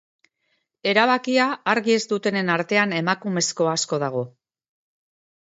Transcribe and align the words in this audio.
Erabakia 0.93 1.45
argi 1.75 1.93
ez 1.97 2.01
dutenen 2.13 2.49
artean 2.55 2.97
emakumezko 3.03 3.71
asko 3.77 4.01
dago. 4.07 4.29